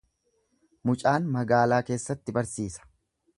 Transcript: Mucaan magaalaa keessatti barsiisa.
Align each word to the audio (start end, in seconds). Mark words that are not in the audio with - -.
Mucaan 0.89 1.27
magaalaa 1.35 1.81
keessatti 1.91 2.37
barsiisa. 2.39 2.89